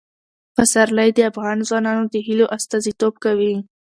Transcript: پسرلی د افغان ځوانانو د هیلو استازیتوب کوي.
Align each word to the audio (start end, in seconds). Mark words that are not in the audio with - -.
پسرلی 0.55 1.09
د 1.13 1.19
افغان 1.31 1.57
ځوانانو 1.67 2.03
د 2.13 2.15
هیلو 2.27 2.45
استازیتوب 2.57 3.13
کوي. 3.23 3.55